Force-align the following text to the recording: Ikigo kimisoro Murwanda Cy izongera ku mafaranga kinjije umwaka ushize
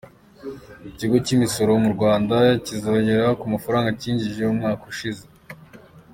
Ikigo 0.89 1.17
kimisoro 1.25 1.71
Murwanda 1.83 2.37
Cy 2.63 2.71
izongera 2.77 3.25
ku 3.39 3.45
mafaranga 3.53 3.89
kinjije 3.99 4.41
umwaka 4.53 4.83
ushize 4.93 5.25